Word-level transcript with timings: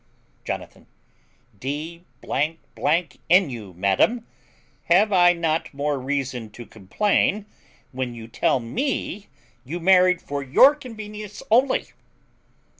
Jonathan. 0.43 0.87
D 1.59 2.05
n 2.23 3.49
you, 3.51 3.73
madam, 3.75 4.25
have 4.85 5.13
I 5.13 5.33
not 5.33 5.71
more 5.75 5.99
reason 5.99 6.49
to 6.53 6.65
complain 6.65 7.45
when 7.91 8.15
you 8.15 8.27
tell 8.27 8.59
me 8.59 9.27
you 9.63 9.79
married 9.79 10.19
for 10.19 10.41
your 10.41 10.73
convenience 10.73 11.43
only? 11.51 11.89